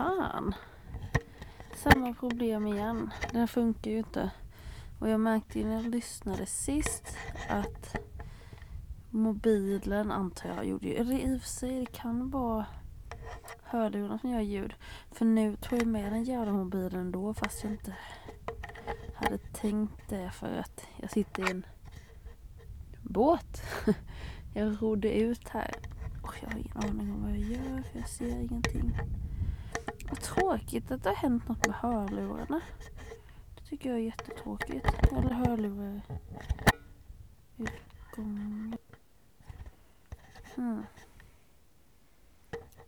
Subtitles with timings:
[0.00, 0.54] fan.
[1.74, 3.10] Samma problem igen.
[3.32, 4.30] Den funkar ju inte.
[4.98, 7.16] Och jag märkte ju när jag lyssnade sist
[7.48, 7.96] att
[9.10, 12.66] mobilen antar jag gjorde ju, eller i och för sig det kan vara
[13.62, 14.74] hörlurarna som gör ljud.
[15.12, 17.96] För nu tog jag med den jävla mobilen då fast jag inte
[19.14, 21.66] hade tänkt det för att jag sitter i en
[23.02, 23.62] båt.
[24.54, 25.74] Jag rodde ut här.
[26.22, 28.92] Och jag har ingen aning om vad jag gör för jag ser ingenting.
[30.34, 32.60] Tråkigt att det har hänt något med hörlurarna.
[33.54, 34.86] Det tycker jag är jättetråkigt.
[35.12, 36.00] Eller hörlurar.
[37.56, 38.76] Utgång.
[40.54, 40.82] Hmm.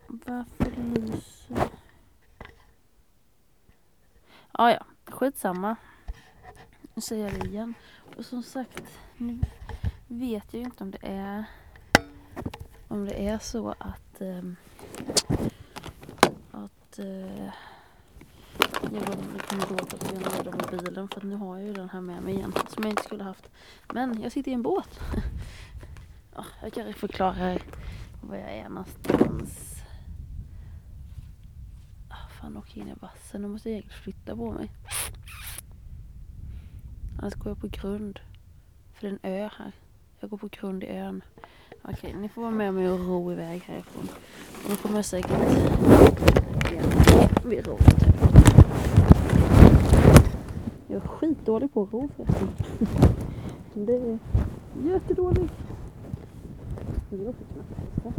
[0.07, 1.69] Varför lyser...
[4.53, 5.77] Ah, ja, skitsamma.
[6.95, 7.75] Nu säger jag det igen.
[8.17, 9.41] Och som sagt, nu
[10.09, 11.45] vet jag ju inte om det är
[12.89, 14.57] om det är så att um,
[16.93, 17.51] att uh,
[18.93, 19.07] jag
[19.47, 22.35] kommer låta på grund av bilen för nu har jag ju den här med mig
[22.35, 23.51] igen som jag inte skulle haft.
[23.93, 25.01] Men jag sitter i en båt.
[26.35, 27.59] ja, jag kan förklara
[28.21, 29.83] var jag är någonstans.
[32.09, 33.43] Ah, fan åker in i vassen.
[33.43, 34.71] Nu måste jag egentligen flytta på mig.
[37.19, 38.21] Annars går jag på grund.
[38.93, 39.73] För det är en ö här.
[40.21, 41.23] Jag går på grund i ön.
[41.85, 44.09] Okej, ni får vara med mig och ro iväg härifrån.
[44.65, 45.82] Och då kommer jag säkert
[47.45, 48.05] vid roret.
[50.87, 52.49] Jag är skitdålig på att ro förresten.
[53.75, 54.19] Det är
[54.85, 55.55] jättedåligt.
[57.11, 58.13] Det låter knappt hälsa.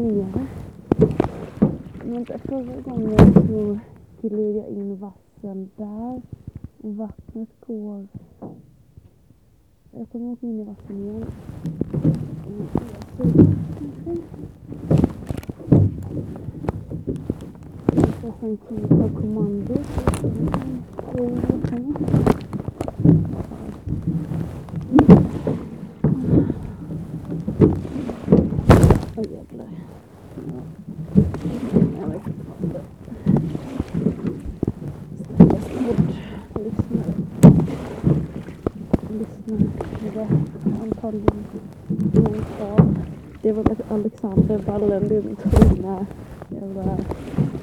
[0.00, 0.46] Koordinera.
[2.04, 3.78] Men förra gången så
[4.22, 6.22] gled jag in vassen där
[6.82, 8.08] och vattnet går...
[9.92, 11.24] Jag kommer åka in i vassen igen.
[18.22, 19.74] Jag sen kommer ta kommando.
[43.42, 46.06] Det var Alexander Ballen, det är min tunga
[46.48, 46.98] jävla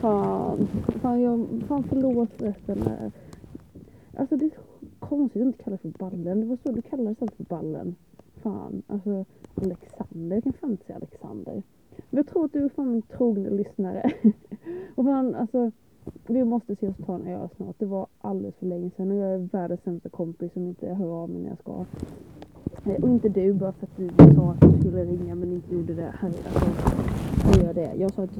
[0.02, 0.68] fan.
[1.02, 2.90] Fan, jag, fan förlåt förresten.
[4.18, 4.52] Alltså det är
[5.00, 6.40] konstigt att inte kalla för Ballen.
[6.40, 7.96] Det var så du kallades alltid för Ballen.
[8.44, 9.26] Fan, alltså
[9.56, 10.36] Alexander.
[10.36, 11.64] Jag kan fan inte säga Alexander.
[12.10, 14.12] Men jag tror att du är fan min trogna lyssnare.
[14.96, 15.72] och fan, alltså
[16.28, 17.76] vi måste se oss ta en öl snart.
[17.80, 21.24] Det var alldeles för länge sedan och jag är världens sämsta kompis som inte hör
[21.24, 21.86] av mig när jag ska.
[22.92, 25.76] Eh, och inte du bara för att du sa att du skulle ringa men inte
[25.76, 26.14] gjorde det.
[26.20, 26.66] Här, alltså,
[27.46, 27.94] nu gör det.
[27.96, 28.38] Jag sa att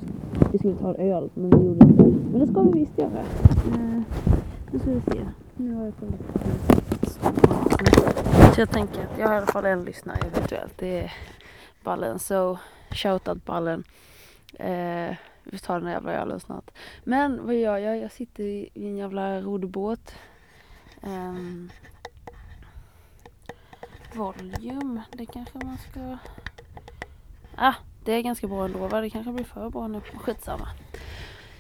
[0.52, 2.10] vi skulle ta en öl men vi gjorde inte det.
[2.32, 3.20] Men det ska vi visst göra.
[3.68, 4.02] Eh,
[4.72, 5.26] nu ska vi se.
[5.56, 6.22] Nu har jag kommit
[8.56, 10.74] Så jag tänker att jag har i alla fall en lyssnare eventuellt.
[10.78, 11.14] Det är
[11.84, 12.20] Ballen.
[12.20, 12.58] Så
[12.92, 13.84] shoutout Ballen.
[14.54, 15.16] Eh,
[15.52, 16.72] vi tar den jävla ölen snart.
[17.04, 17.98] Men vad gör jag?
[17.98, 20.14] Jag sitter i en jävla roddbåt.
[21.02, 21.72] Um,
[24.14, 26.18] Volume, det kanske man ska...
[27.56, 27.74] Ah,
[28.04, 29.02] det är ganska bra ändå va?
[29.02, 30.02] Det kanske blir för bra nu.
[30.02, 30.68] Skitsamma.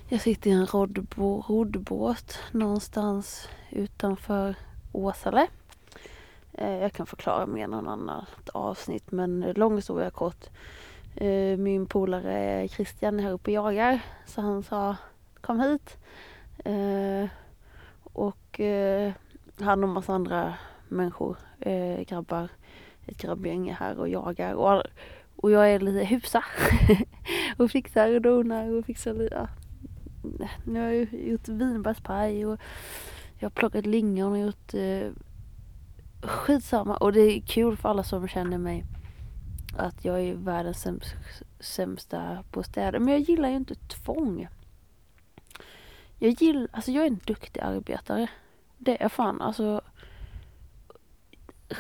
[0.10, 4.56] Jag sitter i en roddbå roddbåt någonstans utanför
[4.92, 5.48] Åsale.
[6.54, 10.50] Eh, jag kan förklara mer någon annat avsnitt men lång historia kort.
[11.20, 14.00] Eh, min polare Christian är här uppe och jagar.
[14.26, 14.96] Så han sa
[15.42, 15.98] kom hit.
[16.66, 17.30] Eh,
[18.04, 19.14] och eh,
[19.60, 20.54] han och massa andra
[20.88, 22.50] människor, eh, grabbar,
[23.06, 24.54] ett grabbgäng är här och jagar.
[24.54, 24.84] Och,
[25.36, 26.44] och jag är lite husa
[27.58, 29.48] och fixar och donar och fixar lite, ja.
[30.64, 32.60] Nu har jag gjort vinbärspaj och
[33.40, 35.12] jag har plockat lingon och gjort eh,
[36.22, 36.98] skitsamma.
[36.98, 38.86] Och det är kul för alla som känner mig
[39.78, 41.16] att jag är världens sämst,
[41.60, 43.00] sämsta på städer.
[43.00, 44.48] Men jag gillar ju inte tvång.
[46.20, 48.28] Jag gillar, alltså jag är en duktig arbetare.
[48.78, 49.42] Det är jag fan.
[49.42, 49.82] Alltså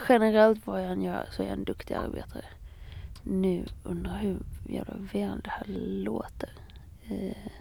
[0.09, 2.45] generellt vad jag än gör så är jag en duktig arbetare.
[3.23, 4.39] Nu undrar jag hur
[4.69, 5.65] jävla väl det här
[6.03, 6.49] låter.
[7.03, 7.51] Eh,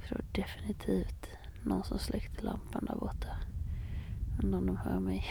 [0.00, 1.26] för det var definitivt
[1.64, 3.28] någon som släckte lampan där borta.
[4.42, 5.26] Undrar om de hör mig.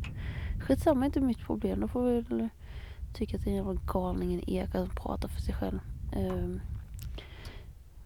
[0.60, 1.80] Skitsamma, inte mitt problem.
[1.80, 2.48] Då får vi
[3.14, 5.78] tycker att det är en jävla galning, en eka som pratar för sig själv.
[6.16, 6.60] Um,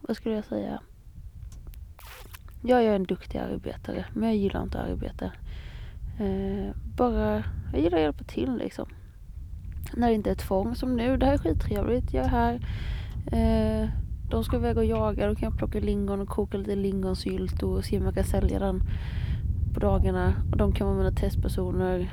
[0.01, 0.81] vad skulle jag säga?
[2.63, 5.33] Jag är en duktig arbetare, men jag gillar inte arbete.
[6.21, 8.89] Ehm, uh, bara, jag gillar att hjälpa till liksom.
[9.97, 11.17] När det inte är tvång, som nu.
[11.17, 12.13] Det här är skittrevligt.
[12.13, 12.55] Jag är här.
[13.33, 13.91] Uh,
[14.31, 15.29] de ska iväg och jaga.
[15.29, 18.59] Då kan jag plocka lingon och koka lite lingonsylt och se om jag kan sälja
[18.59, 18.83] den
[19.75, 20.35] på dagarna.
[20.51, 22.13] Och de kan vara mina testpersoner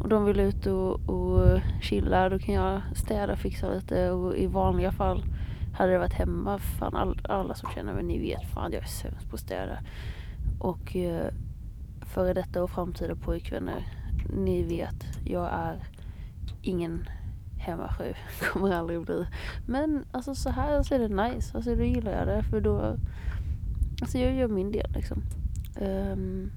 [0.00, 4.10] och de vill ut och, och chilla, då kan jag städa och fixa lite.
[4.10, 5.24] Och i vanliga fall
[5.74, 8.86] hade det varit hemma, fan all, alla som känner mig ni vet fan jag är
[8.86, 9.78] sämst på att städa.
[10.58, 11.32] Och eh,
[12.00, 13.86] före detta och framtida pojkvänner,
[14.36, 15.84] ni vet jag är
[16.62, 17.08] ingen
[17.58, 18.14] hemmafru,
[18.52, 19.26] kommer aldrig bli.
[19.66, 22.42] Men alltså så här så är det nice, alltså då gillar jag det.
[22.42, 22.96] För då,
[24.00, 25.22] alltså jag gör min del liksom.
[25.80, 26.50] Um,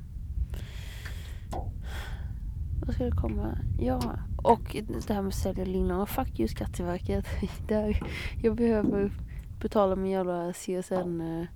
[2.87, 3.57] vad ska det komma?
[3.79, 6.07] Ja, och det här med att sälja lingon.
[6.07, 7.25] Fuck you Skatteverket.
[7.67, 8.01] Där
[8.41, 9.11] jag behöver
[9.59, 11.21] betala min jävla CSN.
[11.21, 11.47] Oh, eh,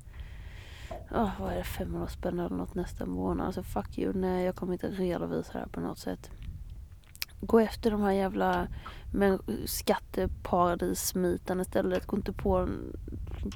[1.09, 1.63] ah, vad är det?
[1.63, 3.47] 500 spänn eller något nästa månad.
[3.47, 4.13] Alltså fuck you.
[4.13, 6.31] Nej, jag kommer inte redovisa det här på något sätt.
[7.41, 8.67] Gå efter de här jävla
[9.65, 12.05] skatteparadissmitarna istället.
[12.05, 12.93] Gå inte på en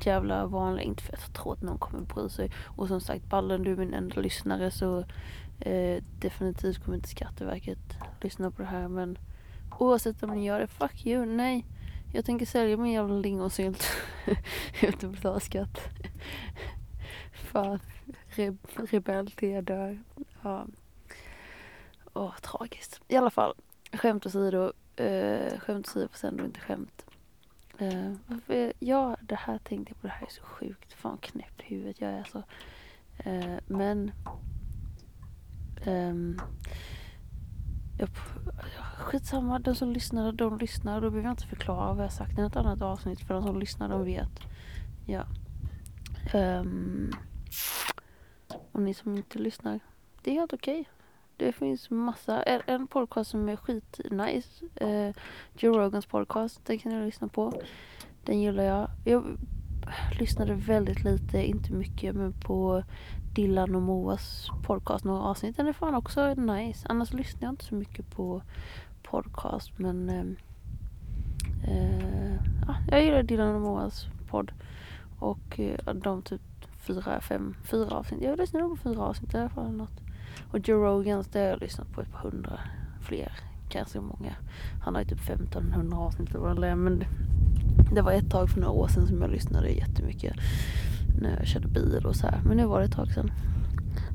[0.06, 2.52] jävla vanlig, inte för att jag tror att någon kommer bry sig.
[2.64, 5.06] Och som sagt, ballen du är min enda lyssnare så
[5.60, 9.18] Eh, definitivt kommer inte Skatteverket lyssna på det här men
[9.80, 11.66] oavsett om ni gör det, fuck you, nej.
[12.14, 13.88] Jag tänker sälja min jävla lingonsylt
[14.82, 15.80] utan typ att betala skatt.
[17.34, 17.80] Fan,
[18.28, 20.04] Re rebell till jag dör.
[20.42, 20.66] Ja.
[22.14, 23.02] Åh, tragiskt.
[23.08, 23.54] I alla fall,
[23.94, 24.74] skämt åsido.
[24.96, 27.06] Eh, skämt åsido fast ändå inte skämt.
[27.78, 30.08] Eh, varför, ja, det här tänkte jag på.
[30.08, 30.94] Det här är så sjukt.
[30.94, 32.44] Fan knäppt i huvudet jag är så.
[33.18, 34.12] Eh, men
[35.86, 36.42] Um,
[37.98, 38.10] jag,
[38.98, 41.02] skitsamma, den som lyssnar, de lyssnar.
[41.02, 43.20] Då behöver jag inte förklara vad jag sagt i något annat avsnitt.
[43.22, 44.40] För de som lyssnar, de vet.
[45.06, 45.24] Ja.
[46.34, 47.12] Um,
[48.72, 49.80] och ni som inte lyssnar,
[50.24, 50.82] det är helt okej.
[50.82, 50.92] Okay.
[51.38, 54.66] Det finns massa, en, en podcast som är skitnice.
[54.82, 55.14] Uh,
[55.58, 57.62] Joe Rogans podcast, den kan ni lyssna på.
[58.24, 58.90] Den gillar jag.
[59.06, 59.38] Jag
[60.12, 62.84] lyssnade väldigt lite, inte mycket, men på
[63.34, 65.58] Dylan och Moas podcast, några avsnitt.
[65.58, 66.88] Den är fan också nice.
[66.90, 68.42] Annars lyssnar jag inte så mycket på
[69.04, 70.36] podcast men ehm,
[71.68, 72.36] eh,
[72.68, 74.52] ja, jag gillar Dylan och Moas podd.
[75.20, 76.42] Och eh, de typ
[76.80, 78.22] fyra, fem, fyra avsnitt.
[78.22, 79.72] Jag lyssnar nog på fyra avsnitt i alla fall.
[79.72, 80.02] Något.
[80.52, 82.60] Och Joe Rogans, det har jag lyssnat på ett par hundra
[83.02, 83.32] fler.
[83.70, 84.36] Ganska många.
[84.84, 86.76] Han har ju typ 1500 avsnitt eller vad det är.
[86.76, 87.04] Men
[87.92, 90.34] det var ett tag för några år sedan som jag lyssnade jättemycket
[91.22, 92.42] när jag körde bil och så här.
[92.46, 93.32] Men nu var det ett tag sedan.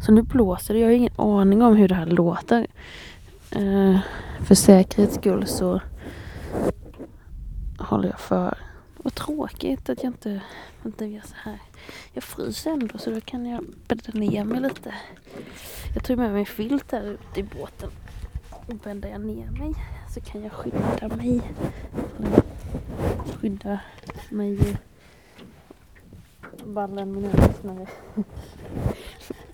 [0.03, 0.81] Så nu blåser det.
[0.81, 2.67] Jag har ingen aning om hur det här låter.
[3.57, 3.99] Uh,
[4.45, 5.81] för säkerhets skull så
[7.79, 8.59] håller jag för.
[8.97, 10.41] Vad tråkigt att jag inte...
[10.83, 11.59] Vänta, gör så här.
[12.13, 14.95] Jag fryser ändå så då kan jag bädda ner mig lite.
[15.95, 17.91] Jag tog med mig en filt där ute i båten.
[18.71, 19.75] Och jag ner mig
[20.15, 21.41] så kan jag skydda mig.
[23.41, 23.81] Skydda
[24.31, 24.79] mig
[26.65, 27.87] ballen mina lyssnare.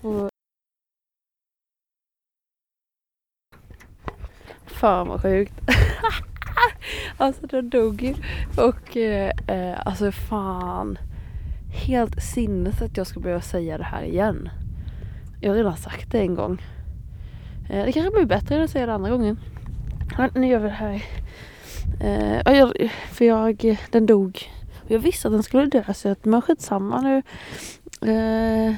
[0.01, 0.29] och
[4.65, 5.53] Fan vad sjukt.
[7.17, 8.15] alltså den dog ju.
[8.57, 10.97] Och eh, eh, alltså fan.
[11.87, 14.49] Helt sinnes att jag ska behöva säga det här igen.
[15.41, 16.61] Jag har redan sagt det en gång.
[17.69, 19.39] Eh, det kanske blir bättre än att säga det andra gången.
[20.17, 21.03] Men nu gör vi det här.
[22.01, 24.49] Eh, jag, för jag, den dog
[24.87, 27.21] jag visste att den skulle dö så att, men skitsamma nu.
[28.11, 28.75] Eh,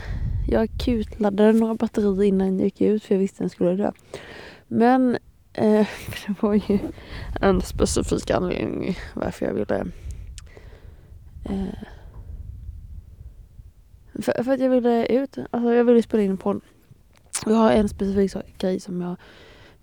[0.48, 3.91] jag kutladdade några batterier innan jag gick ut för jag visste att den skulle dö.
[4.67, 5.17] Men
[5.53, 6.79] det var ju
[7.41, 9.86] en specifik anledning varför jag ville
[14.22, 16.62] för, för, att jag ville ut, alltså jag ville spela in på
[17.46, 19.15] jag har en specifik sak, grej som jag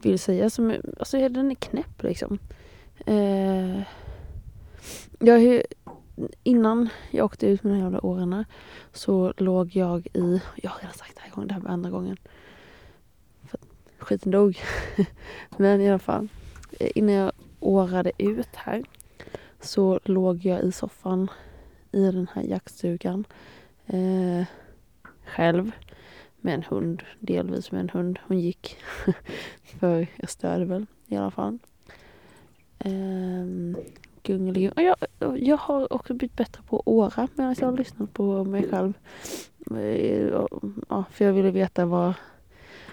[0.02, 2.38] vill säga som, alltså den är knäpp liksom.
[3.06, 3.80] Eh,
[5.18, 5.62] jag,
[6.42, 8.44] innan jag åkte ut med de jävla årarna
[8.92, 11.90] så låg jag i, jag har redan sagt det här gången, det här var andra
[11.90, 12.16] gången.
[13.46, 13.58] För
[13.98, 14.58] skiten dog.
[15.56, 16.28] Men i alla fall.
[16.78, 18.84] Innan jag årade ut här
[19.60, 21.30] så låg jag i soffan
[21.92, 23.24] i den här jaktstugan
[23.86, 24.44] eh,
[25.24, 25.72] själv
[26.46, 28.18] med en hund, delvis med en hund.
[28.26, 28.76] Hon gick,
[29.80, 31.58] för jag störde väl i alla fall.
[32.84, 33.76] Um,
[34.76, 34.96] Jag,
[35.38, 38.92] jag har också blivit bättre på att åra medan jag har lyssnat på mig själv.
[39.70, 40.46] Eh,
[40.88, 42.14] ja, för jag ville veta vad...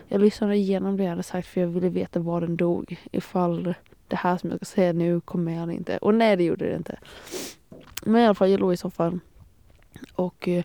[0.07, 2.97] Jag lyssnade igenom det jag hade sagt för jag ville veta var den dog.
[3.11, 3.73] Ifall
[4.07, 5.97] det här som jag ska säga nu kom med eller inte.
[5.97, 6.99] Och nej, det gjorde det inte.
[8.03, 9.19] Men i alla fall, jag låg i soffan
[10.15, 10.63] och eh,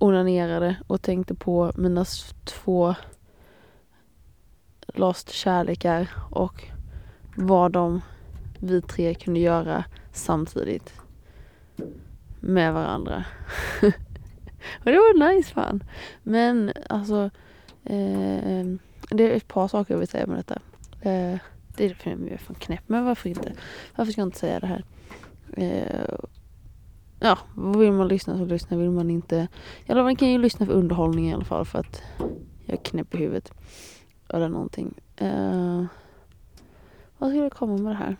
[0.00, 2.04] onanerade och tänkte på mina
[2.44, 2.94] två
[4.94, 6.64] lost kärlekar och
[7.36, 8.00] vad de
[8.58, 10.94] vi tre kunde göra samtidigt
[12.40, 13.24] med varandra.
[14.78, 15.84] och det var nice fan.
[16.22, 17.30] Men alltså
[17.84, 18.66] eh,
[19.10, 20.60] det är ett par saker jag vill säga med detta.
[21.00, 21.38] Eh,
[21.76, 23.52] det är för mig fan knäpp, men varför inte?
[23.96, 24.84] Varför ska jag inte säga det här?
[25.52, 26.14] Eh,
[27.20, 27.38] ja,
[27.78, 29.48] vill man lyssna så lyssna, vill man inte...
[29.86, 32.02] Eller man kan ju lyssna för underhållning i alla fall för att
[32.66, 33.52] jag är knäpp i huvudet.
[34.28, 34.94] Eller någonting.
[35.22, 35.84] Uh,
[37.18, 38.16] vad skulle jag komma med det här?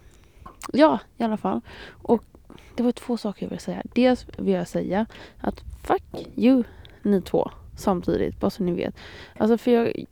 [0.72, 1.60] Ja, i alla fall.
[2.02, 2.24] Och
[2.76, 3.82] det var två saker jag ville säga.
[3.94, 5.06] Dels vill jag säga
[5.40, 6.64] att fuck you
[7.02, 8.94] ni två samtidigt, bara så ni vet.
[9.38, 10.04] Alltså för jag...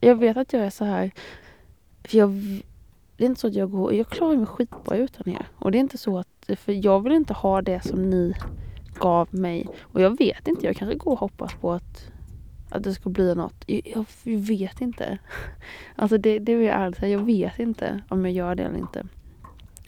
[0.00, 1.10] Jag vet att jag är så här...
[2.04, 2.30] För jag...
[3.18, 3.94] Det är inte så att jag går...
[3.94, 5.48] Jag klarar mig skitbra utan er.
[5.58, 8.34] Och det är inte så att för jag vill inte ha det som ni
[8.94, 9.68] gav mig.
[9.80, 12.10] Och jag vet inte, jag kanske går och hoppas på att,
[12.70, 13.64] att det ska bli något.
[13.66, 15.18] Jag, jag vet inte.
[15.96, 18.78] Alltså det, det vill jag ärligt säga, jag vet inte om jag gör det eller
[18.78, 19.06] inte.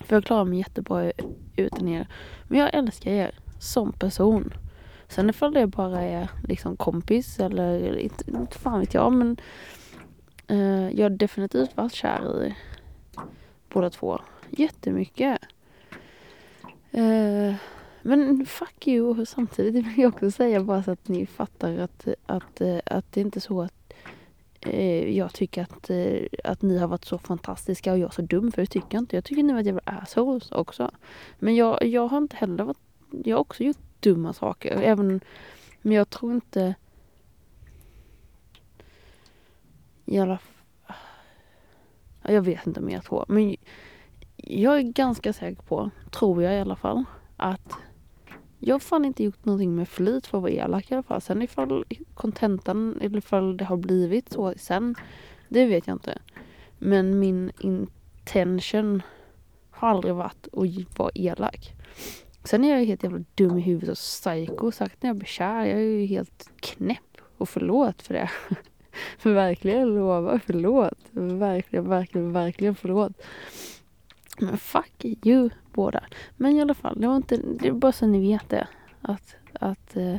[0.05, 1.13] För jag klarar mig jättebra
[1.57, 2.09] utan er.
[2.49, 4.55] Men jag älskar er som person.
[5.09, 9.37] Sen ifall det bara är liksom kompis eller inte, inte fan vet jag men
[10.47, 12.55] eh, jag har definitivt varit kär i
[13.73, 14.21] båda två.
[14.51, 15.39] Jättemycket.
[16.95, 17.55] Uh,
[18.03, 22.61] men fuck you samtidigt vill jag också säga bara så att ni fattar att, att,
[22.61, 23.93] eh, att det är inte så att
[24.67, 28.53] uh, jag tycker att, uh, att ni har varit så fantastiska och jag så dum
[28.53, 29.17] för det tycker jag inte.
[29.17, 30.91] Jag tycker ni var jävla assholes också.
[31.39, 32.79] Men jag, jag har inte heller varit,
[33.25, 34.81] jag har också gjort dumma saker.
[34.83, 35.21] Även,
[35.83, 36.75] men jag tror inte
[40.11, 40.39] i alla
[42.23, 43.25] jag vet inte om jag tror.
[43.29, 43.57] Men
[44.37, 47.05] jag är ganska säker på, tror jag i alla fall,
[47.37, 47.73] att
[48.59, 51.21] jag har fan inte gjort någonting med flit för att vara elak i alla fall.
[51.21, 51.85] Sen ifall
[52.15, 54.95] kontentan, eller ifall det har blivit så sen,
[55.49, 56.19] det vet jag inte.
[56.79, 59.03] Men min intention
[59.71, 61.75] har aldrig varit att vara elak.
[62.45, 64.71] Sen är jag helt jävla dum i huvudet och psycho.
[64.71, 67.19] Sagt när jag blir kär, jag är ju helt knäpp.
[67.39, 68.31] Och förlåt för det.
[69.23, 70.99] verkligen, lovar, förlåt.
[71.13, 73.13] Verkligen, verkligen, verkligen förlåt.
[74.39, 76.05] Men fuck you båda.
[76.37, 78.69] Men i alla fall, det var inte, det är bara så ni vet det.
[79.03, 80.17] Att, att, eh,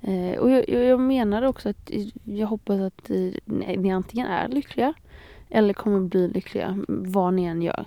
[0.00, 1.90] eh och jag, jag menar också att
[2.24, 3.10] jag hoppas att
[3.44, 4.94] ni antingen är lyckliga
[5.50, 7.84] eller kommer bli lyckliga vad ni än gör.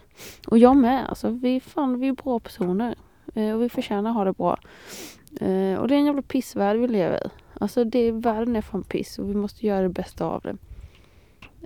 [0.47, 1.09] Och jag med.
[1.09, 2.95] Alltså, vi, fan, vi är bra personer.
[3.35, 4.59] Eh, och vi förtjänar att ha det bra.
[5.41, 7.29] Eh, och det är en jävla pissvärld vi lever i.
[7.59, 10.57] Alltså det, världen är fan piss och vi måste göra det bästa av det.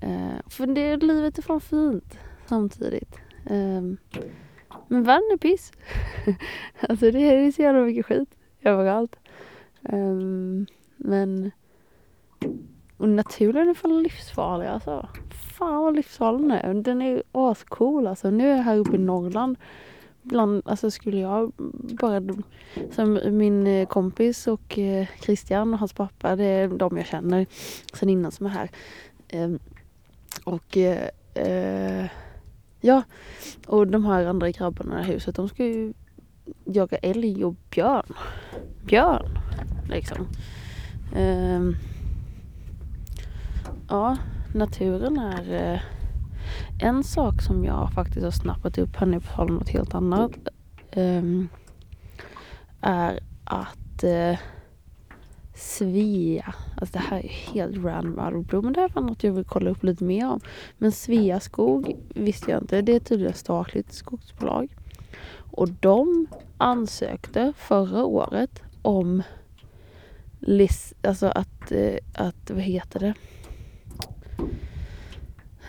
[0.02, 3.16] Eh, för det, livet är fan fint samtidigt.
[3.46, 3.82] Eh,
[4.88, 5.72] men världen är piss.
[6.90, 8.30] alltså det är så jävla mycket skit
[8.62, 9.16] överallt.
[9.84, 10.16] Eh,
[10.98, 11.52] men
[12.98, 15.10] och naturen är fan livsfarlig alltså.
[15.58, 16.74] Fan vad livsfarlig den är.
[16.74, 18.30] Den är ascool alltså.
[18.30, 19.58] Nu är jag här uppe i Norrland.
[20.22, 21.52] Bland, alltså skulle jag
[22.02, 22.22] bara,
[22.92, 27.46] som min eh, kompis och eh, Christian och hans pappa, det är de jag känner
[27.94, 28.70] sen innan som är här.
[29.28, 29.60] Ehm,
[30.44, 32.10] och eh, eh,
[32.84, 33.04] Ja,
[33.68, 35.94] och de här andra grabbarna i huset de ska ju
[36.66, 38.14] jaga älg och björn.
[38.86, 39.40] Björn,
[39.90, 40.28] liksom.
[41.16, 41.76] Ehm,
[43.90, 44.18] ja,
[44.54, 45.84] naturen är
[46.80, 49.96] en sak som jag faktiskt har snappat upp här nu på tal om något helt
[49.96, 50.32] annat.
[50.96, 51.50] Um,
[52.82, 54.38] är att uh,
[55.56, 59.44] Svea, alltså det här är helt random out men det här var något jag vill
[59.44, 60.40] kolla upp lite mer om.
[60.78, 64.76] Men Sveaskog visste jag inte, det är tydligen ett statligt skogsbolag.
[65.52, 66.28] Och de
[66.58, 69.24] ansökte förra året om
[70.40, 73.14] lis, alltså att, eh, att, vad heter det?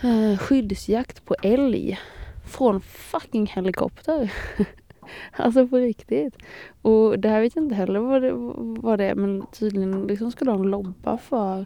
[0.03, 1.99] Eh, skyddsjakt på älg
[2.45, 4.33] från fucking helikopter.
[5.31, 6.37] alltså på riktigt.
[6.81, 8.31] Och det här vet jag inte heller vad det,
[8.81, 11.65] vad det är men tydligen liksom ska de lobba för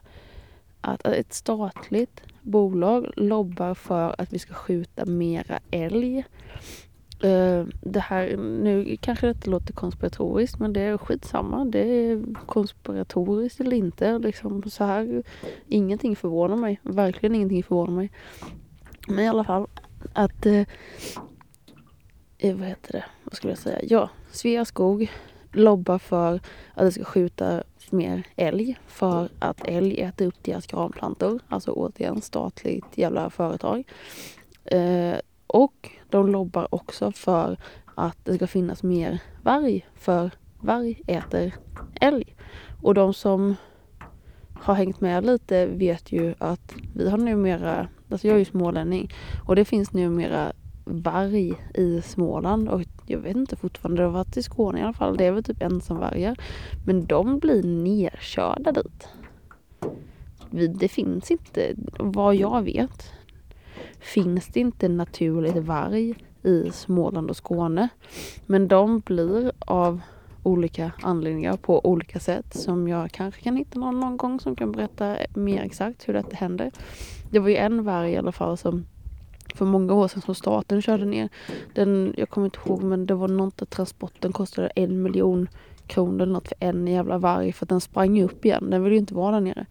[0.81, 6.23] att ett statligt bolag lobbar för att vi ska skjuta mera älg.
[7.23, 11.65] Uh, det här, nu kanske det låter konspiratoriskt men det är skitsamma.
[11.65, 14.19] Det är konspiratoriskt eller inte.
[14.19, 15.23] Liksom så här,
[15.67, 16.79] ingenting förvånar mig.
[16.83, 18.11] Verkligen ingenting förvånar mig.
[19.07, 19.67] Men i alla fall
[20.13, 20.45] att...
[20.45, 20.63] Uh,
[22.41, 23.05] vad heter det?
[23.23, 23.79] Vad skulle jag säga?
[23.83, 25.11] Ja, Sveaskog
[25.51, 26.35] lobbar för
[26.73, 31.39] att det ska skjuta mer älg för att älg äter upp deras granplantor.
[31.47, 33.83] Alltså återigen statligt jävla företag.
[34.65, 35.15] Eh,
[35.47, 37.57] och de lobbar också för
[37.95, 41.55] att det ska finnas mer varg för varg äter
[42.01, 42.35] älg.
[42.81, 43.55] Och de som
[44.53, 49.09] har hängt med lite vet ju att vi har numera, alltså jag är ju smålänning
[49.45, 50.51] och det finns numera
[50.85, 54.93] varg i Småland och jag vet inte fortfarande, det har varit i Skåne i alla
[54.93, 55.17] fall.
[55.17, 56.37] Det är väl typ ensamvargar.
[56.85, 59.07] Men de blir nerkörda dit.
[60.79, 63.11] Det finns inte, vad jag vet,
[64.07, 67.89] finns det inte naturligt varg i Småland och Skåne.
[68.45, 70.01] Men de blir av
[70.43, 74.71] olika anledningar på olika sätt som jag kanske kan hitta någon, någon gång som kan
[74.71, 76.71] berätta mer exakt hur detta händer.
[77.29, 78.85] Det var ju en varg i alla fall som
[79.55, 81.29] för många år sedan som staten körde ner.
[81.73, 85.47] Den, jag kommer inte ihåg men det var något att transporten kostade en miljon
[85.87, 88.69] kronor eller något för en jävla varg för att den sprang upp igen.
[88.69, 89.65] Den ville ju inte vara där nere.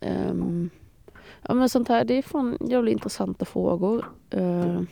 [0.00, 0.70] Um,
[1.48, 4.04] ja men sånt här, det är fan jävligt intressanta frågor.
[4.34, 4.82] Uh,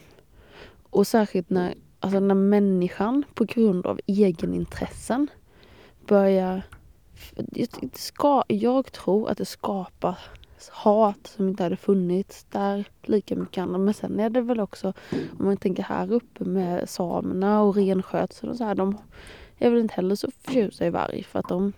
[0.91, 5.29] och särskilt när, alltså när människan på grund av egenintressen
[6.07, 6.63] börjar
[7.93, 10.19] ska, jag tror att det skapar
[10.71, 13.81] hat som inte hade funnits där lika mycket annat.
[13.81, 14.93] Men sen är det väl också,
[15.39, 18.99] om man tänker här uppe med samerna och renskötseln och så här, de
[19.59, 21.73] är väl inte heller så förtjusta i varg för att de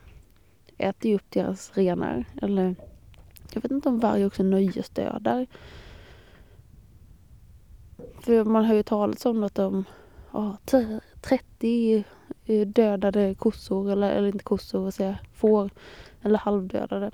[0.79, 2.25] äter ju upp deras renar.
[2.43, 2.77] Eller
[3.55, 5.47] jag vet inte om varg också nöjesdödar.
[8.21, 9.85] För man har ju talat om att de
[10.33, 10.57] ja,
[11.21, 12.05] 30
[12.45, 15.71] eh, dödade kossor, eller, eller inte kossor, vad säger får,
[16.23, 17.11] eller halvdödade.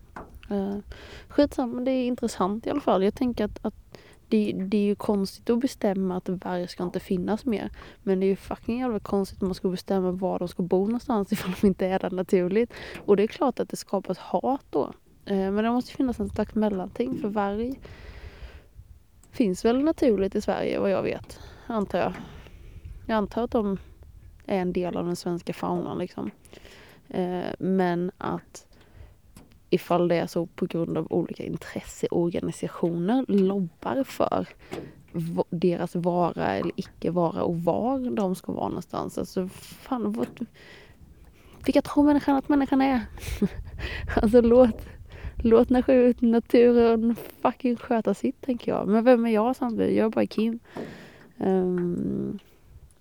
[0.50, 0.76] Eh,
[1.28, 3.04] skitsamma, det är intressant i alla fall.
[3.04, 3.74] Jag tänker att, att
[4.28, 7.70] det, det, är ju konstigt att bestämma att varg ska inte finnas mer.
[8.02, 10.84] Men det är ju fucking jävla konstigt att man ska bestämma var de ska bo
[10.84, 12.72] någonstans ifall de inte är där naturligt.
[13.04, 14.92] Och det är klart att det skapas hat då.
[15.30, 17.80] Uh, men det måste finnas en slags mellanting för varg
[19.30, 22.12] finns väl naturligt i Sverige vad jag vet, antar jag.
[23.06, 23.78] Jag antar att de
[24.46, 26.30] är en del av den svenska faunan liksom.
[27.14, 28.66] Uh, men att
[29.70, 34.46] ifall det är så på grund av olika intresseorganisationer lobbar för
[35.50, 39.18] deras vara eller icke vara och var de ska vara någonstans.
[39.18, 40.46] Alltså fan, vad,
[41.64, 43.00] vilka tror människan att människan är?
[44.16, 44.86] alltså låt,
[45.44, 45.70] låt
[46.20, 48.88] naturen fucking sköta sitt tänker jag.
[48.88, 49.96] Men vem är jag samtidigt?
[49.96, 50.58] Jag är bara Kim.
[51.38, 52.38] Ehm, um,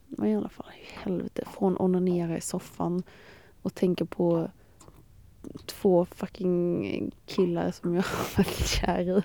[0.07, 1.43] men i alla fall, helvete.
[1.57, 3.03] Från onanera i soffan
[3.61, 4.49] och tänka på
[5.65, 9.23] två fucking killar som jag har varit kär i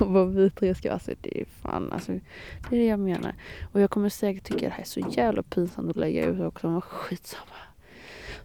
[0.00, 3.34] och vad vi tre ska alltså det är fan alltså det är det jag menar
[3.72, 6.68] och jag kommer säkert tycka det här är så jävla pinsamt att lägga ut också
[6.68, 7.56] men skitsamma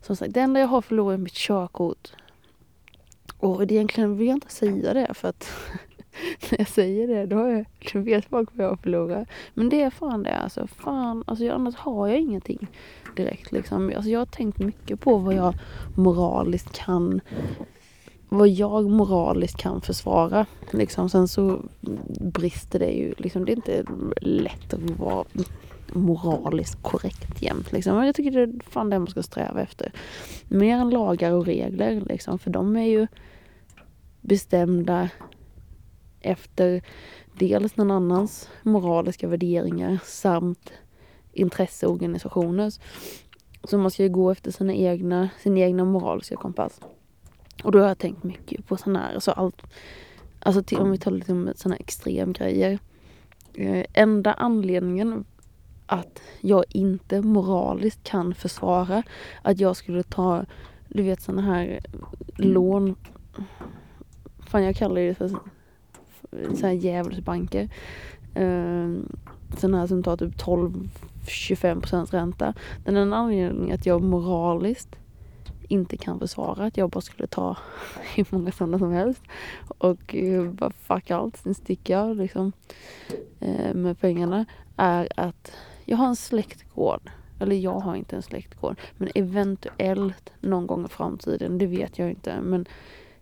[0.01, 2.13] som sagt det enda jag har förlorat är mitt körkort
[3.39, 5.51] och egentligen vill jag inte säga det för att
[6.51, 9.27] när jag säger det då, är, då vet folk vad jag förlorar.
[9.53, 10.67] Men det är fan det alltså.
[10.67, 12.67] Fan, alltså annars har jag ingenting
[13.15, 13.91] direkt liksom.
[13.95, 15.53] Alltså jag har tänkt mycket på vad jag
[15.95, 17.21] moraliskt kan
[18.29, 20.45] vad jag moraliskt kan försvara.
[20.71, 21.09] Liksom.
[21.09, 21.61] Sen så
[22.19, 23.13] brister det ju.
[23.17, 23.83] Liksom, det är inte
[24.21, 25.25] lätt att vara
[25.93, 27.71] moraliskt korrekt jämt.
[27.71, 28.05] Liksom.
[28.05, 29.91] Jag tycker det är fan det man ska sträva efter.
[30.47, 32.01] Mer än lagar och regler.
[32.01, 33.07] Liksom, för de är ju
[34.21, 35.09] bestämda
[36.19, 36.81] efter
[37.39, 40.71] dels någon annans moraliska värderingar samt
[41.33, 42.79] intresseorganisationers.
[43.63, 46.81] Så man ska ju gå efter sina egna, sin egna moraliska kompass.
[47.63, 49.61] Och då har jag tänkt mycket på sådana här, alltså allt,
[50.39, 52.79] alltså till, om vi tar om sådana extremgrejer.
[53.53, 55.25] Eh, enda anledningen
[55.91, 59.03] att jag inte moraliskt kan försvara
[59.41, 60.45] att jag skulle ta,
[60.87, 61.79] du vet sådana här
[62.35, 62.95] lån,
[64.39, 65.29] fan jag kallar det för
[66.55, 67.69] så här djävulsbanker.
[68.33, 68.89] Eh,
[69.57, 72.53] sådana här som tar typ 12-25 procents ränta.
[72.85, 74.95] Den enda anledningen att jag moraliskt
[75.67, 77.57] inte kan försvara att jag bara skulle ta
[78.15, 79.23] hur många sådana som helst.
[79.77, 82.51] Och uh, bara fuck allt, sen sticker jag liksom
[83.41, 84.45] uh, med pengarna.
[84.75, 85.51] Är att
[85.89, 87.11] jag har en släktgård.
[87.39, 88.79] Eller jag har inte en släktgård.
[88.97, 92.41] Men eventuellt någon gång i framtiden, det vet jag inte.
[92.41, 92.65] Men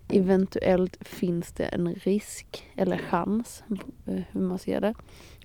[0.08, 3.64] eventuellt finns det en risk eller chans,
[4.06, 4.94] eh, hur man ser det,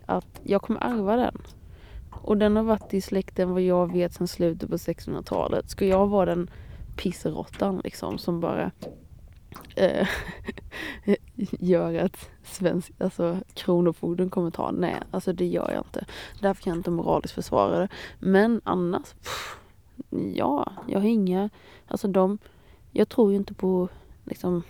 [0.06, 1.42] att jag kommer ärva den.
[2.10, 5.70] Och den har varit i släkten vad jag vet sedan slutet på 1600-talet.
[5.70, 6.50] Ska jag vara den
[6.96, 8.70] pissrottan liksom som bara
[9.76, 10.08] eh,
[11.60, 14.70] gör att svensk, alltså kronofogden kommer ta.
[14.70, 16.04] Nej, alltså det gör jag inte.
[16.40, 17.88] Därför kan jag inte moraliskt försvara det.
[18.18, 19.58] Men annars, pff,
[20.34, 21.50] ja, jag har inga,
[21.86, 22.38] alltså de,
[22.90, 23.88] jag tror ju inte på
[24.24, 24.62] liksom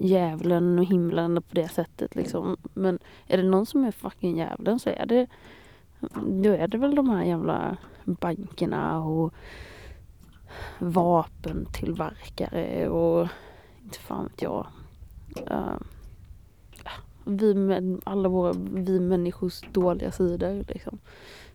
[0.00, 2.56] djävulen och himlen på det sättet liksom.
[2.74, 5.26] Men är det någon som är fucking djävulen så är det
[6.26, 9.34] då är det väl de här jävla bankerna och
[10.78, 13.28] vapentillverkare och
[13.82, 14.66] inte fan vet jag.
[15.36, 15.76] Uh,
[17.24, 20.98] vi med alla våra, vi människors dåliga sidor liksom.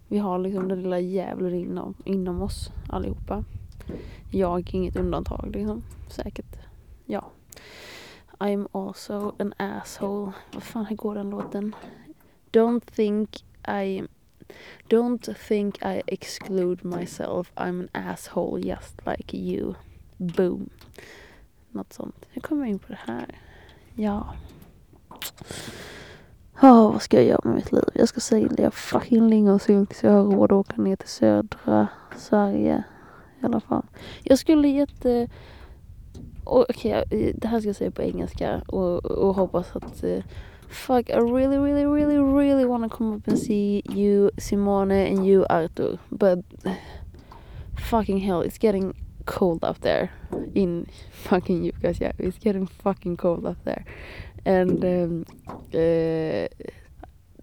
[0.07, 3.43] Vi har liksom den lilla djävulen inom, inom oss allihopa.
[4.31, 5.83] Jag är inget undantag liksom.
[6.07, 6.55] Säkert.
[7.05, 7.31] Ja.
[8.37, 10.31] I'm also an asshole.
[10.53, 11.75] Vad fan, hur går den låten?
[12.51, 14.03] Don't think I
[14.87, 17.51] Don't think I exclude myself.
[17.55, 19.75] I'm an asshole just like you.
[20.17, 20.69] Boom.
[21.71, 22.25] Något sånt.
[22.29, 23.39] Hur kommer jag in på det här?
[23.99, 24.33] Ja.
[26.61, 27.83] Oh, vad ska jag göra med mitt liv?
[27.93, 32.83] Jag ska sälja fucking lingonsylt så jag har råd att åka ner till södra Sverige.
[33.41, 33.85] I alla fall.
[34.23, 35.27] Jag skulle jätte...
[36.43, 40.23] Okej, okay, det här ska jag säga på engelska och, och hoppas att uh,
[40.69, 45.45] fuck, I really, really, really, really wanna come up and see you, Simone, and you,
[45.49, 45.97] Arthur.
[46.09, 46.39] But
[47.89, 50.11] fucking hell, it's getting cold up there
[50.55, 52.19] in fucking Jukkasjärvi.
[52.19, 53.85] It's getting fucking cold up there.
[54.43, 55.25] And um,
[55.73, 56.47] uh,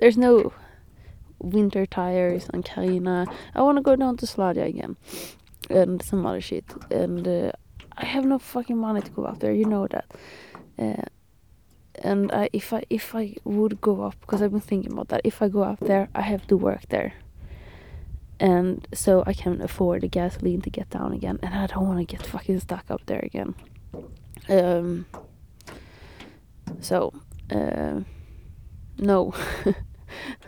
[0.01, 0.53] there's no
[1.38, 3.27] winter tires on Karina.
[3.55, 4.96] I want to go down to Sladja again
[5.70, 6.64] and some other shit.
[6.90, 7.53] And uh,
[7.96, 10.07] I have no fucking money to go up there, you know that.
[10.77, 11.07] Uh,
[12.03, 15.22] and I, if I if I would go up because I've been thinking about that
[15.25, 17.14] if I go up there I have to work there
[18.38, 21.38] and so I can't afford the gasoline to get down again.
[21.42, 23.55] And I don't want to get fucking stuck up there again.
[24.49, 25.07] Um
[26.81, 27.12] so
[27.51, 28.01] uh,
[28.99, 29.33] no.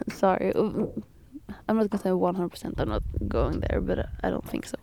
[0.09, 0.53] Sorry.
[0.55, 4.77] I'm not gonna say 100% I'm not going there but I don't think so.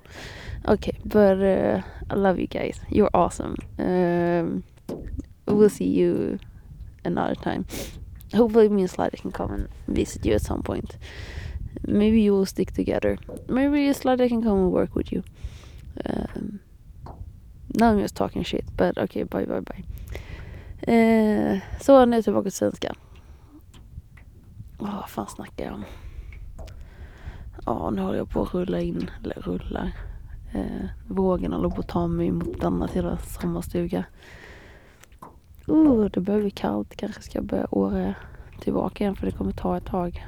[0.68, 2.80] Okay but uh, I love you guys.
[2.90, 3.56] You're awesome.
[3.78, 4.64] Um,
[5.46, 6.40] we'll see you
[7.04, 7.66] another time.
[8.34, 10.98] Hopefully me and Slider can come and visit you at some point.
[11.82, 13.18] Maybe you will stick together.
[13.48, 15.24] Maybe Slider can come and work with you.
[16.06, 16.60] Um,
[17.74, 19.84] now I'm just talking shit, but okay, bye bye bye.
[20.88, 22.96] Eh, så nu tillbaka till svenska.
[24.78, 25.86] Oh, vad fan snackar jag om?
[27.66, 29.92] Ja, oh, nu håller jag på att rulla in, eller rullar.
[30.54, 34.06] Eh, vågen håller på att ta mig mot denna till sommarstuga.
[35.70, 36.96] Uh, det börjar bli kallt.
[36.96, 38.14] Kanske ska jag börja åra
[38.60, 40.26] tillbaka igen för det kommer ta ett tag.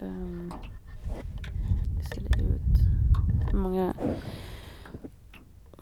[0.00, 0.52] Um,
[2.14, 2.78] ser det ut?
[3.50, 3.94] Hur många?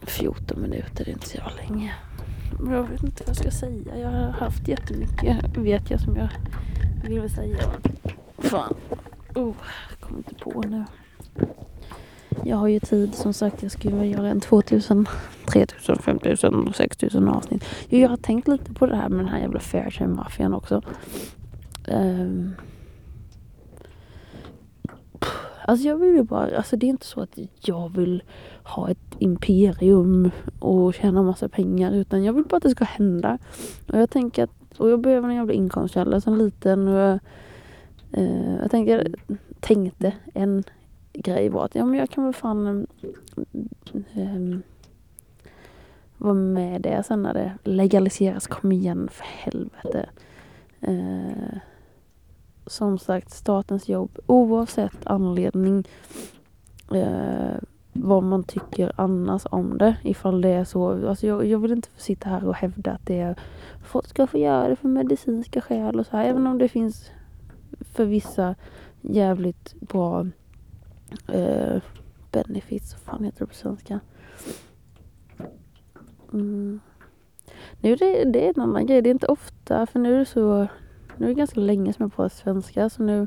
[0.02, 1.94] 14 minuter, det är inte så jävla länge.
[2.70, 3.98] Jag vet inte vad jag ska säga.
[3.98, 6.28] Jag har haft jättemycket, vet jag, som jag
[7.04, 7.58] vill säga.
[8.38, 8.74] Fan.
[9.34, 9.54] Oh,
[9.90, 10.84] jag kommer inte på nu.
[12.44, 13.62] Jag har ju tid som sagt.
[13.62, 15.06] Jag skulle göra en 2000,
[15.46, 17.64] 3000, 5000, 6000 avsnitt.
[17.88, 20.82] Jag har tänkt lite på det här med den här jävla Fairtrade-maffian också.
[21.88, 22.54] Um,
[25.68, 28.22] Alltså jag vill ju bara, alltså det är inte så att jag vill
[28.62, 33.38] ha ett imperium och tjäna massa pengar utan jag vill bara att det ska hända.
[33.88, 37.18] Och jag tänker att, och jag behöver en jävla inkomstkälla som liten och jag,
[38.12, 39.14] eh, jag tänker,
[39.60, 40.64] tänkte en
[41.12, 42.86] grej var att ja, men jag kan väl fan
[44.14, 44.58] eh,
[46.18, 48.46] vara med det sen när det legaliseras.
[48.46, 50.08] Kom igen för helvete.
[50.80, 51.58] Eh,
[52.66, 55.84] som sagt, statens jobb oavsett anledning
[56.92, 57.56] eh,
[57.92, 59.96] vad man tycker annars om det.
[60.02, 61.08] Ifall det är så.
[61.08, 63.36] Alltså jag, jag vill inte sitta här och hävda att det är
[63.84, 66.24] folk ska få göra det för medicinska skäl och så här.
[66.24, 67.10] Även om det finns
[67.80, 68.54] för vissa
[69.00, 70.26] jävligt bra
[71.28, 71.82] eh,
[72.30, 74.00] benefits, vad fan heter det på svenska?
[76.32, 76.80] Mm.
[77.80, 80.24] Nu det, det är en annan grej, det är inte ofta för nu är det
[80.24, 80.66] så,
[81.18, 83.26] nu är det ganska länge som jag pratar svenska så nu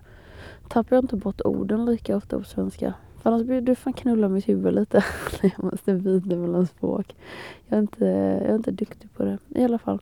[0.67, 2.93] tappar jag inte bort orden lika ofta på svenska.
[3.17, 5.03] För annars blir du fan knulla mitt huvud lite.
[5.41, 7.15] jag måste byta mellan språk.
[7.67, 9.37] Jag är, inte, jag är inte duktig på det.
[9.49, 10.01] I alla fall.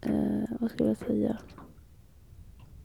[0.00, 1.36] Eh, vad skulle jag säga?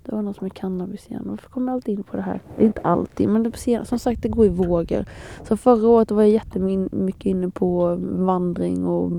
[0.03, 1.23] Det var något med cannabis igen.
[1.25, 2.41] Varför kommer jag alltid in på det här?
[2.57, 5.05] Det är inte alltid, men det, som sagt det går i vågor.
[5.47, 9.11] Så förra året var jag jättemycket inne på vandring och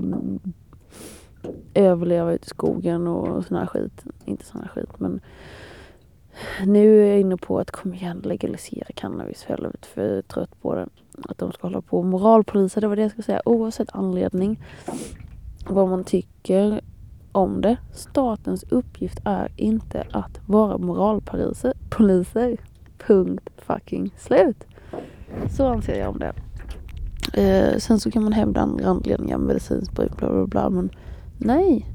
[1.73, 4.03] överleva ute i skogen och sån här skit.
[4.25, 5.21] Inte sån här skit men
[6.65, 10.21] nu är jag inne på att kom igen legalisera cannabis för jag är lite för
[10.21, 10.87] trött på det.
[11.23, 13.41] Att de ska hålla på och moralpolisa, det var det jag skulle säga.
[13.45, 14.63] Oavsett anledning
[15.69, 16.81] vad man tycker
[17.31, 17.77] om det.
[17.93, 21.73] Statens uppgift är inte att vara moralpoliser.
[21.89, 22.57] Poliser.
[22.97, 24.63] Punkt fucking slut.
[25.49, 26.33] Så anser jag om det.
[27.33, 30.69] Eh, sen så kan man hävda andra anledningar, medicinskt bruk, bla bla bla.
[30.69, 30.89] Men
[31.37, 31.85] nej.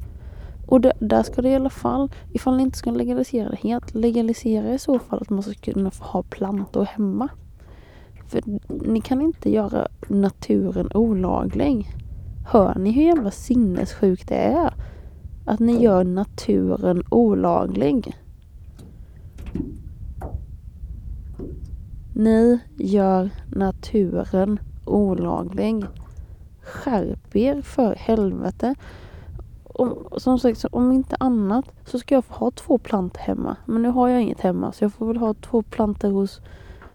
[0.66, 3.94] Och det, där ska det i alla fall, ifall ni inte ska legalisera det helt,
[3.94, 7.28] legalisera i så fall att man ska kunna få ha plantor hemma.
[8.26, 8.42] För
[8.86, 11.88] ni kan inte göra naturen olaglig.
[12.46, 14.74] Hör ni hur jävla sinnessjukt det är?
[15.44, 18.16] Att ni gör naturen olaglig.
[22.14, 25.84] Ni gör naturen olaglig.
[26.62, 28.74] Skärp er för helvete.
[29.74, 33.56] Om, som sagt, om inte annat så ska jag få ha två plantor hemma.
[33.64, 36.40] Men nu har jag inget hemma så jag får väl ha två plantor hos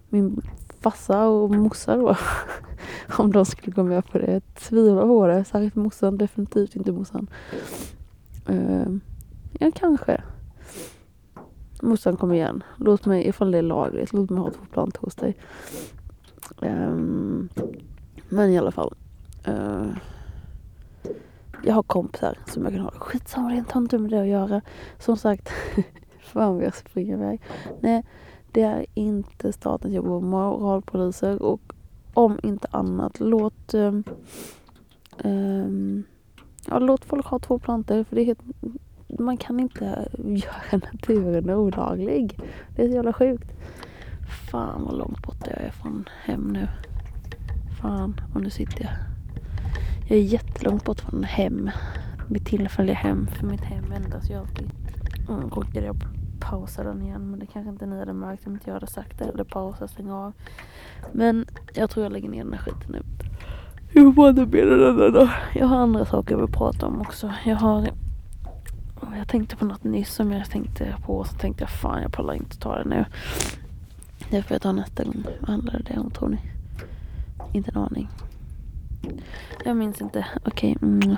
[0.10, 0.42] min
[0.80, 2.16] farsa och morsa då.
[3.18, 4.32] om de skulle gå med på det.
[4.32, 5.46] Jag tvivlar på det.
[5.46, 7.28] Särskilt morsan, definitivt inte morsan.
[8.50, 8.98] Uh,
[9.60, 10.22] ja, kanske.
[11.82, 12.64] Morsan kom igen.
[12.78, 15.38] Låt mig, ifall det är lagligt, låt mig ha två plantor hos dig.
[16.62, 17.50] Um,
[18.30, 18.94] men i alla fall.
[19.48, 19.88] Uh,
[21.64, 23.00] jag har kompisar som jag kan hålla.
[23.00, 24.62] Skitsamma, det har inte med det att göra.
[25.00, 25.50] Som sagt,
[26.22, 27.42] fan vad jag springer iväg.
[27.80, 28.04] Nej,
[28.52, 31.62] det är inte statens jobb att moralpoliser och
[32.14, 34.04] om inte annat, låt um,
[35.24, 36.04] um,
[36.68, 38.42] ja, låt folk ha två plantor för det är helt,
[39.20, 42.40] man kan inte göra naturen olaglig.
[42.76, 43.54] Det är så jävla sjukt.
[44.52, 46.68] Fan vad långt borta jag är från hem nu.
[47.82, 49.17] Fan, och nu sitter jag.
[50.10, 51.72] Jag är jättelångt bort från hem.
[52.28, 53.28] Mitt tillfälliga hem.
[53.28, 54.70] För mitt hem ändras ju alltid.
[55.30, 55.96] Mm, råkade jag
[56.40, 57.32] pausa den igen.
[57.32, 59.26] Men det kanske inte ni hade märkt om inte jag hade sagt det.
[59.26, 60.34] Eller pausa, stänga av.
[61.12, 63.02] Men jag tror jag lägger ner den här skiten nu.
[63.94, 67.34] Jag får inte med den Jag har andra saker jag vill prata om också.
[67.46, 67.88] Jag har
[69.18, 71.24] jag tänkte på något nyss som jag tänkte på.
[71.24, 73.06] Så tänkte jag fan jag pallar inte ta det nu.
[74.30, 75.24] Det får jag ta nästa gång.
[75.40, 76.38] Vad handlade det om tror ni?
[77.54, 78.10] Inte en aning.
[79.66, 80.26] Jag minns inte.
[80.46, 80.76] Okej.
[80.80, 80.90] Okay.
[80.90, 81.18] Mm.